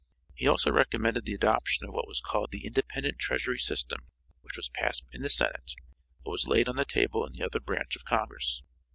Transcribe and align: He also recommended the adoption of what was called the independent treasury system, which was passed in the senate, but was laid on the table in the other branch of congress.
He 0.33 0.47
also 0.47 0.71
recommended 0.71 1.25
the 1.25 1.35
adoption 1.35 1.85
of 1.87 1.93
what 1.93 2.07
was 2.07 2.21
called 2.21 2.49
the 2.49 2.65
independent 2.65 3.19
treasury 3.19 3.59
system, 3.59 4.07
which 4.41 4.57
was 4.57 4.67
passed 4.69 5.03
in 5.11 5.21
the 5.21 5.29
senate, 5.29 5.73
but 6.25 6.31
was 6.31 6.47
laid 6.47 6.67
on 6.67 6.75
the 6.77 6.85
table 6.85 7.23
in 7.23 7.33
the 7.33 7.43
other 7.45 7.59
branch 7.59 7.95
of 7.95 8.03
congress. 8.03 8.63